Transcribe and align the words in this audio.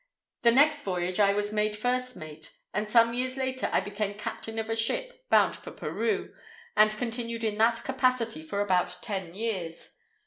The 0.41 0.49
next 0.49 0.81
voyage 0.81 1.19
I 1.19 1.31
was 1.31 1.53
made 1.53 1.77
first 1.77 2.17
mate, 2.17 2.55
and 2.73 2.87
some 2.87 3.13
years 3.13 3.37
later 3.37 3.69
I 3.71 3.81
became 3.81 4.17
captain 4.17 4.57
of 4.57 4.67
a 4.67 4.75
ship 4.75 5.29
bound 5.29 5.55
for 5.55 5.69
Peru, 5.69 6.33
and 6.75 6.89
continued 6.97 7.43
in 7.43 7.59
that 7.59 7.83
capacity 7.83 8.41
for 8.41 8.61
about 8.61 8.97
ten 9.03 9.35
years. 9.35 9.95